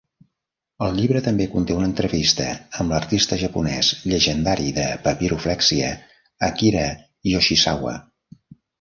El 0.85 0.95
llibre 0.99 1.19
també 1.27 1.45
conté 1.55 1.75
una 1.79 1.87
entrevista 1.89 2.47
amb 2.79 2.95
l'artista 2.95 3.39
japonès 3.43 3.93
llegendari 4.15 4.75
de 4.81 4.89
papiroflèxia, 5.07 5.95
Akira 6.53 6.91
Yoshizawa. 7.35 7.99